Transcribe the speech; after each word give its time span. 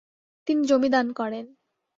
তিনি 0.47 0.61
জমি 0.65 0.89
দান 0.89 1.07
করেন। 1.11 1.45